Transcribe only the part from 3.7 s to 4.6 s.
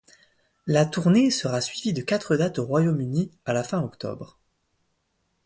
Octobre.